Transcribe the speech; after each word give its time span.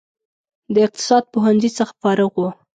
د 0.73 0.75
اقتصاد 0.85 1.23
پوهنځي 1.33 1.69
څخه 1.77 1.93
فارغ 2.01 2.31
و. 2.37 2.43